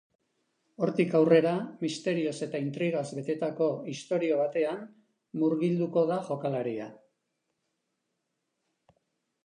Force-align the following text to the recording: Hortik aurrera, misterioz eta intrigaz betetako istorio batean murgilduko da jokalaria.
Hortik 0.85 1.11
aurrera, 1.19 1.51
misterioz 1.85 2.33
eta 2.47 2.61
intrigaz 2.69 3.03
betetako 3.19 3.69
istorio 3.93 4.41
batean 4.41 4.83
murgilduko 5.45 6.07
da 6.13 6.21
jokalaria. 6.31 6.91